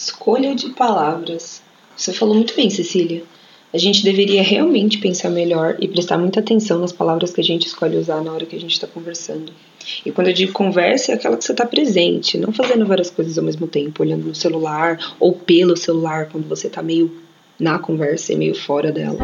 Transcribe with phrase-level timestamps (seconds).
[0.00, 1.60] Escolha de palavras.
[1.96, 3.24] Você falou muito bem, Cecília.
[3.74, 7.66] A gente deveria realmente pensar melhor e prestar muita atenção nas palavras que a gente
[7.66, 9.52] escolhe usar na hora que a gente está conversando.
[10.06, 13.36] E quando eu digo conversa, é aquela que você está presente, não fazendo várias coisas
[13.36, 17.20] ao mesmo tempo, olhando no celular ou pelo celular quando você está meio
[17.58, 19.18] na conversa e meio fora dela.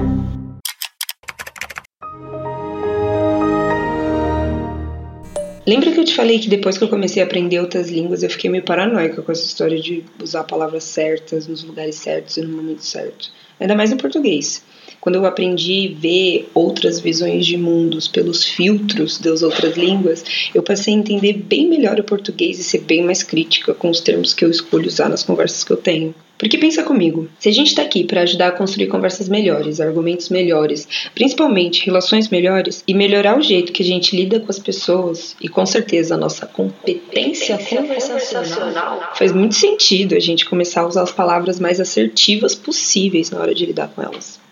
[5.66, 8.28] Lembra que eu te falei que depois que eu comecei a aprender outras línguas, eu
[8.28, 12.54] fiquei meio paranoica com essa história de usar palavras certas nos lugares certos e no
[12.54, 13.32] momento certo?
[13.58, 14.62] Ainda mais em português.
[15.04, 20.62] Quando eu aprendi a ver outras visões de mundos pelos filtros das outras línguas, eu
[20.62, 24.32] passei a entender bem melhor o português e ser bem mais crítica com os termos
[24.32, 26.14] que eu escolho usar nas conversas que eu tenho.
[26.38, 30.30] Porque pensa comigo, se a gente está aqui para ajudar a construir conversas melhores, argumentos
[30.30, 35.36] melhores, principalmente relações melhores, e melhorar o jeito que a gente lida com as pessoas,
[35.38, 41.02] e com certeza a nossa competência, conversacional, faz muito sentido a gente começar a usar
[41.02, 44.42] as palavras mais assertivas possíveis na hora de lidar com elas.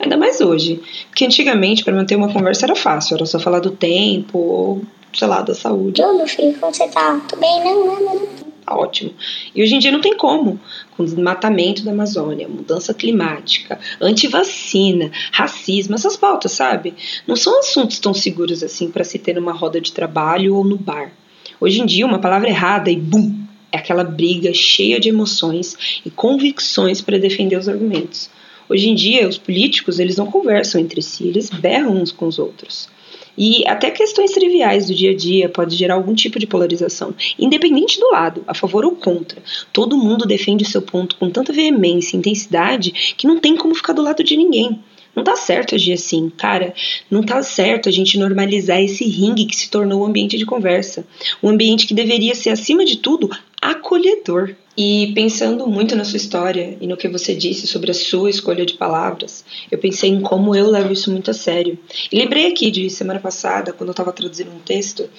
[0.00, 3.70] Ainda mais hoje, porque antigamente para manter uma conversa era fácil, era só falar do
[3.70, 6.02] tempo ou, sei lá, da saúde.
[6.02, 7.20] Ô, meu filho, como você tá?
[7.28, 7.62] Tudo bem?
[7.62, 9.12] Não, não, não tá ótimo.
[9.54, 10.58] E hoje em dia não tem como,
[10.96, 16.94] com desmatamento da Amazônia, mudança climática, antivacina, racismo, essas pautas, sabe?
[17.26, 20.78] Não são assuntos tão seguros assim para se ter numa roda de trabalho ou no
[20.78, 21.12] bar.
[21.60, 23.34] Hoje em dia, uma palavra errada e bum,
[23.72, 28.30] é aquela briga cheia de emoções e convicções para defender os argumentos.
[28.70, 32.38] Hoje em dia, os políticos eles não conversam entre si, eles berram uns com os
[32.38, 32.88] outros.
[33.36, 37.98] E até questões triviais do dia a dia pode gerar algum tipo de polarização, independente
[37.98, 39.42] do lado, a favor ou contra.
[39.72, 43.92] Todo mundo defende seu ponto com tanta veemência e intensidade que não tem como ficar
[43.92, 44.78] do lado de ninguém.
[45.16, 46.72] Não tá certo agir assim, cara.
[47.10, 50.46] Não tá certo a gente normalizar esse ringue que se tornou o um ambiente de
[50.46, 51.04] conversa.
[51.42, 53.28] Um ambiente que deveria ser, acima de tudo,
[53.60, 54.54] acolhedor.
[54.76, 58.64] E pensando muito na sua história e no que você disse sobre a sua escolha
[58.64, 61.78] de palavras, eu pensei em como eu levo isso muito a sério.
[62.10, 65.10] E lembrei aqui de semana passada, quando eu estava traduzindo um texto,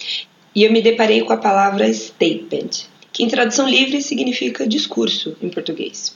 [0.55, 5.49] e eu me deparei com a palavra statement, que em tradução livre significa discurso em
[5.49, 6.15] português.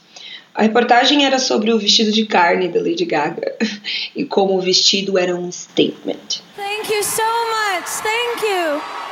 [0.56, 3.56] A reportagem era sobre o vestido de carne da Lady Gaga
[4.16, 6.42] e como o vestido era um statement.
[6.56, 8.02] Thank you so much.
[8.02, 9.05] Thank you.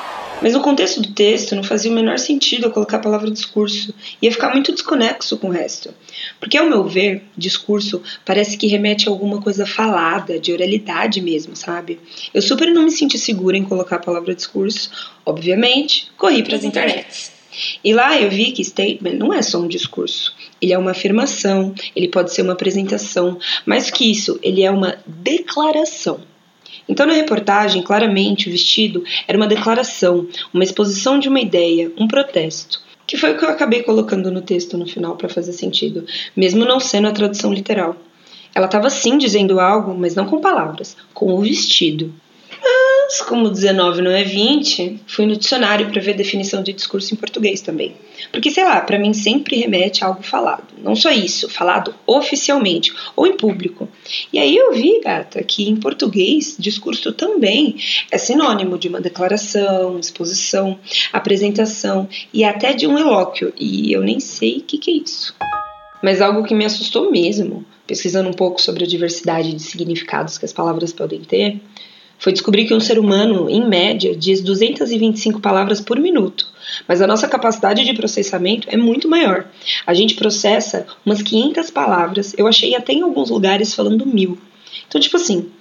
[0.43, 3.93] Mas no contexto do texto não fazia o menor sentido eu colocar a palavra discurso,
[4.21, 5.93] ia ficar muito desconexo com o resto.
[6.37, 11.55] Porque, ao meu ver, discurso parece que remete a alguma coisa falada, de oralidade mesmo,
[11.55, 11.97] sabe?
[12.33, 14.91] Eu super não me senti segura em colocar a palavra discurso,
[15.25, 17.31] obviamente, corri para as internets.
[17.81, 21.73] E lá eu vi que statement não é só um discurso, ele é uma afirmação,
[21.95, 26.32] ele pode ser uma apresentação, mais que isso, ele é uma declaração.
[26.87, 32.07] Então, na reportagem, claramente o vestido era uma declaração, uma exposição de uma ideia, um
[32.07, 32.81] protesto.
[33.05, 36.65] Que foi o que eu acabei colocando no texto no final para fazer sentido, mesmo
[36.65, 37.95] não sendo a tradução literal.
[38.55, 42.13] Ela estava sim dizendo algo, mas não com palavras, com o vestido.
[43.05, 47.17] Mas, como 19 não é 20, fui no dicionário para ver definição de discurso em
[47.17, 47.93] português também.
[48.31, 50.63] Porque, sei lá, para mim sempre remete a algo falado.
[50.81, 53.89] Não só isso, falado oficialmente ou em público.
[54.31, 57.75] E aí eu vi, gata, que em português, discurso também
[58.09, 60.79] é sinônimo de uma declaração, exposição,
[61.11, 63.53] apresentação e até de um elóquio.
[63.59, 65.35] E eu nem sei o que, que é isso.
[66.01, 70.45] Mas algo que me assustou mesmo, pesquisando um pouco sobre a diversidade de significados que
[70.45, 71.59] as palavras podem ter,
[72.23, 76.47] foi descobrir que um ser humano, em média, diz 225 palavras por minuto,
[76.87, 79.45] mas a nossa capacidade de processamento é muito maior.
[79.85, 84.37] A gente processa umas 500 palavras, eu achei até em alguns lugares falando mil.
[84.87, 85.51] Então, tipo assim,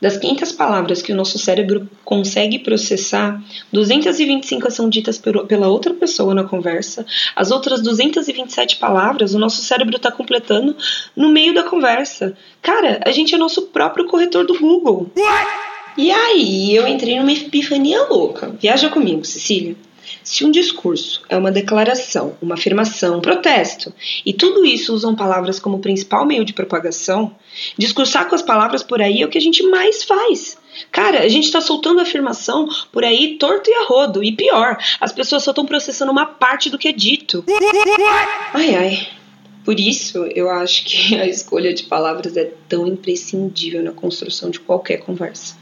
[0.00, 3.38] das 500 palavras que o nosso cérebro consegue processar,
[3.70, 7.04] 225 são ditas pela outra pessoa na conversa,
[7.36, 10.74] as outras 227 palavras o nosso cérebro está completando
[11.14, 12.34] no meio da conversa.
[12.62, 15.10] Cara, a gente é nosso próprio corretor do Google.
[15.14, 15.70] What?
[16.00, 18.48] E aí eu entrei numa epifania louca.
[18.58, 19.76] Viaja comigo, Cecília.
[20.24, 23.92] Se um discurso é uma declaração, uma afirmação, um protesto,
[24.24, 27.36] e tudo isso usam palavras como principal meio de propagação,
[27.76, 30.56] discursar com as palavras por aí é o que a gente mais faz.
[30.90, 34.24] Cara, a gente está soltando afirmação por aí torto e arrodo.
[34.24, 37.44] E pior, as pessoas só estão processando uma parte do que é dito.
[38.54, 39.08] Ai, ai.
[39.66, 44.58] Por isso, eu acho que a escolha de palavras é tão imprescindível na construção de
[44.58, 45.56] qualquer conversa.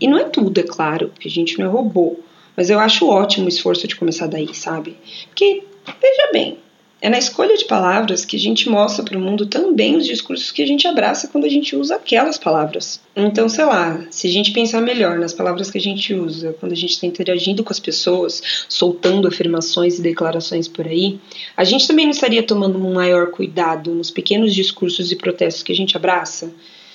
[0.00, 2.16] E não é tudo, é claro, porque a gente não é robô.
[2.56, 4.96] Mas eu acho ótimo o esforço de começar daí, sabe?
[5.28, 5.64] Porque,
[6.00, 6.58] veja bem,
[7.04, 10.50] É na escolha de palavras que a gente mostra para o mundo também os discursos
[10.50, 12.98] que a gente abraça quando a gente usa aquelas palavras.
[13.14, 16.72] Então, sei lá, se a gente pensar melhor nas palavras que a gente usa quando
[16.72, 21.20] a gente está interagindo com as pessoas, soltando afirmações e declarações por aí,
[21.54, 25.72] a gente também não estaria tomando um maior cuidado nos pequenos discursos e protestos que
[25.72, 26.54] a gente abraça?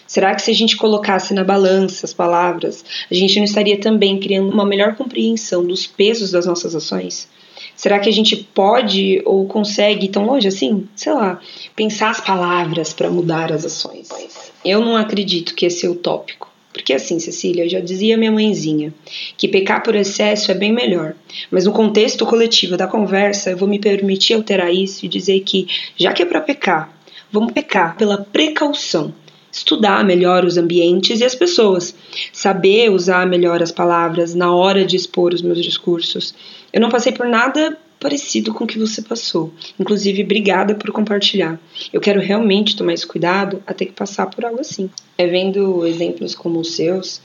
[0.09, 4.19] Será que se a gente colocasse na balança as palavras, a gente não estaria também
[4.19, 7.27] criando uma melhor compreensão dos pesos das nossas ações?
[7.75, 10.87] Será que a gente pode ou consegue ir tão longe assim?
[10.95, 11.39] Sei lá,
[11.75, 14.09] pensar as palavras para mudar as ações.
[14.65, 16.49] Eu não acredito que esse é utópico.
[16.73, 18.91] Porque assim, Cecília, já dizia minha mãezinha,
[19.37, 21.13] que pecar por excesso é bem melhor.
[21.51, 25.67] Mas no contexto coletivo da conversa, eu vou me permitir alterar isso e dizer que,
[25.95, 26.91] já que é para pecar,
[27.31, 29.13] vamos pecar pela precaução.
[29.51, 31.95] Estudar melhor os ambientes e as pessoas,
[32.31, 36.33] saber usar melhor as palavras na hora de expor os meus discursos,
[36.71, 39.53] eu não passei por nada parecido com o que você passou.
[39.79, 41.59] Inclusive, obrigada por compartilhar.
[41.91, 44.89] Eu quero realmente tomar esse cuidado até que passar por algo assim.
[45.17, 47.21] É vendo exemplos como os seus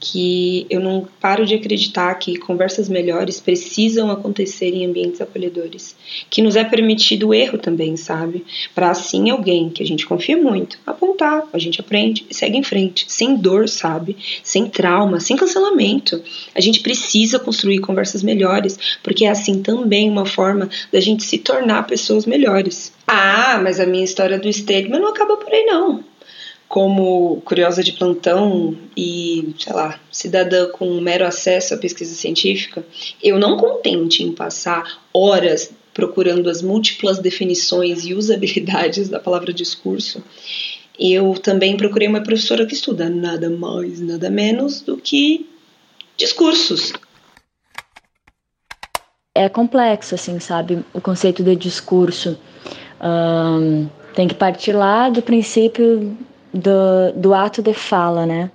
[0.00, 5.96] que eu não paro de acreditar que conversas melhores precisam acontecer em ambientes acolhedores,
[6.28, 8.44] que nos é permitido o erro também, sabe?
[8.74, 12.62] Para assim alguém que a gente confia muito apontar, a gente aprende e segue em
[12.62, 14.16] frente, sem dor, sabe?
[14.42, 16.22] Sem trauma, sem cancelamento.
[16.54, 21.38] A gente precisa construir conversas melhores, porque é assim também uma forma da gente se
[21.38, 22.92] tornar pessoas melhores.
[23.06, 26.13] Ah, mas a minha história do stigma não acaba por aí não
[26.74, 32.84] como curiosa de plantão e, sei lá, cidadã com mero acesso à pesquisa científica,
[33.22, 40.20] eu não contente em passar horas procurando as múltiplas definições e usabilidades da palavra discurso,
[40.98, 45.48] eu também procurei uma professora que estuda nada mais, nada menos do que
[46.16, 46.92] discursos.
[49.32, 50.84] É complexo, assim, sabe?
[50.92, 52.36] O conceito de discurso.
[53.00, 56.16] Um, tem que partir lá do princípio
[56.54, 58.50] do, do ato de fala, né?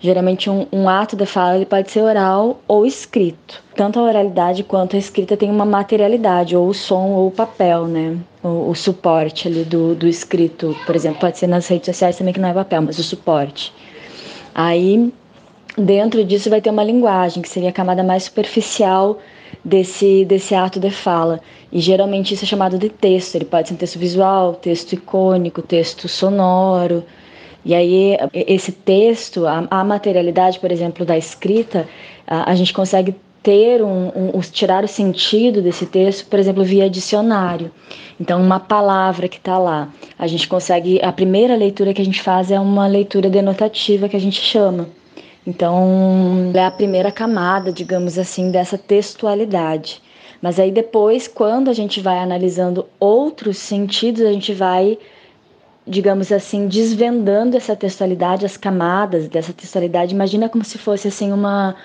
[0.00, 3.62] Geralmente um, um, ato de fala ele pode ser oral ou escrito.
[3.74, 7.86] Tanto a oralidade quanto a escrita tem uma materialidade, ou o som ou o papel,
[7.86, 8.18] né?
[8.42, 12.34] O, o, suporte ali do, do escrito, por exemplo, pode ser nas redes sociais também
[12.34, 13.72] que não é papel, mas o suporte.
[14.54, 15.10] Aí
[15.78, 19.18] dentro disso vai ter uma linguagem, que seria a camada mais superficial
[19.64, 21.40] desse, desse ato de fala.
[21.72, 23.36] E geralmente isso é chamado de texto.
[23.36, 27.02] Ele pode ser um texto visual, texto icônico, texto sonoro.
[27.64, 31.88] E aí, esse texto, a, a materialidade, por exemplo, da escrita,
[32.26, 36.88] a, a gente consegue ter um, um, tirar o sentido desse texto, por exemplo, via
[36.88, 37.70] dicionário.
[38.20, 39.88] Então, uma palavra que está lá,
[40.18, 41.00] a gente consegue.
[41.02, 44.88] A primeira leitura que a gente faz é uma leitura denotativa que a gente chama.
[45.46, 50.02] Então, é a primeira camada, digamos assim, dessa textualidade.
[50.40, 54.98] Mas aí depois, quando a gente vai analisando outros sentidos, a gente vai
[55.86, 60.14] digamos assim, desvendando essa textualidade, as camadas dessa textualidade.
[60.14, 61.76] Imagina como se fosse assim uma,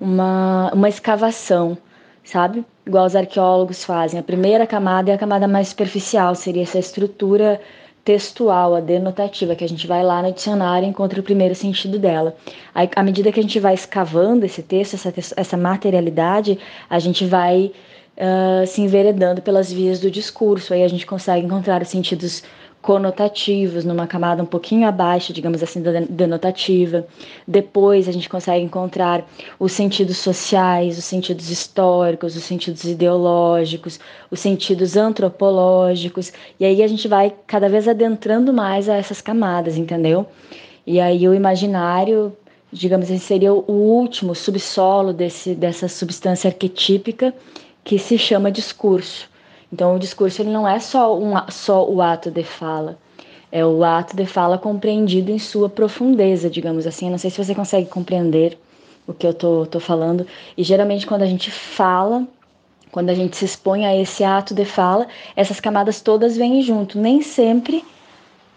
[0.00, 1.76] uma, uma escavação,
[2.22, 2.64] sabe?
[2.86, 4.20] Igual os arqueólogos fazem.
[4.20, 7.60] A primeira camada é a camada mais superficial, seria essa estrutura
[8.04, 11.98] textual, a denotativa, que a gente vai lá no dicionário e encontra o primeiro sentido
[11.98, 12.34] dela.
[12.74, 16.58] Aí, à medida que a gente vai escavando esse texto, essa, essa materialidade,
[16.88, 17.70] a gente vai
[18.16, 20.72] uh, se enveredando pelas vias do discurso.
[20.72, 22.42] Aí a gente consegue encontrar os sentidos
[22.80, 27.06] conotativos, numa camada um pouquinho abaixo, digamos assim, da denotativa.
[27.46, 29.26] Depois a gente consegue encontrar
[29.58, 33.98] os sentidos sociais, os sentidos históricos, os sentidos ideológicos,
[34.30, 39.76] os sentidos antropológicos, e aí a gente vai cada vez adentrando mais a essas camadas,
[39.76, 40.26] entendeu?
[40.86, 42.34] E aí o imaginário,
[42.72, 47.34] digamos assim, seria o último subsolo desse, dessa substância arquetípica
[47.84, 49.28] que se chama discurso.
[49.72, 52.98] Então, o discurso ele não é só, um, só o ato de fala,
[53.52, 57.06] é o ato de fala compreendido em sua profundeza, digamos assim.
[57.06, 58.58] Eu não sei se você consegue compreender
[59.06, 60.26] o que eu tô, tô falando.
[60.56, 62.26] E geralmente, quando a gente fala,
[62.90, 66.98] quando a gente se expõe a esse ato de fala, essas camadas todas vêm junto.
[66.98, 67.84] Nem sempre,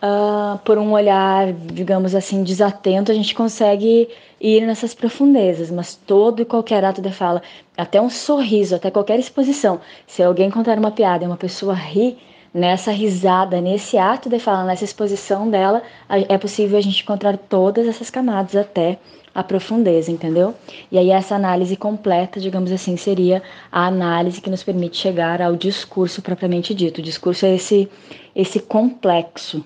[0.02, 6.42] uh, por um olhar, digamos assim, desatento, a gente consegue ir nessas profundezas, mas todo
[6.42, 7.42] e qualquer ato de fala,
[7.78, 12.18] até um sorriso, até qualquer exposição, se alguém contar uma piada e uma pessoa ri,
[12.54, 17.88] nessa risada, nesse ato de fala, nessa exposição dela, é possível a gente encontrar todas
[17.88, 19.00] essas camadas até
[19.34, 20.54] a profundeza, entendeu?
[20.92, 23.42] E aí essa análise completa, digamos assim, seria
[23.72, 27.00] a análise que nos permite chegar ao discurso propriamente dito.
[27.00, 27.90] O discurso é esse
[28.36, 29.64] esse complexo.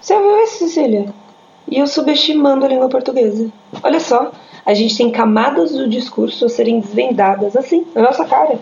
[0.00, 1.12] Você ouviu isso, Cecília?
[1.70, 3.50] e eu subestimando a língua portuguesa.
[3.82, 4.32] Olha só,
[4.64, 8.58] a gente tem camadas do discurso a serem desvendadas assim, na nossa cara.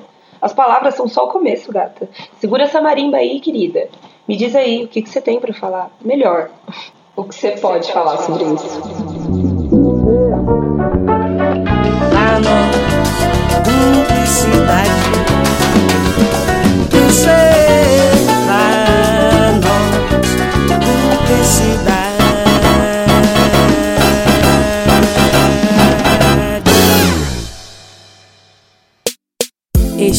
[0.47, 2.09] As palavras são só o começo, gata.
[2.39, 3.89] Segura essa marimba aí, querida.
[4.29, 5.91] Me diz aí o que, que você tem para falar.
[6.01, 6.51] Melhor,
[7.17, 8.81] o que você pode falar sobre isso.
[14.69, 15.06] Lá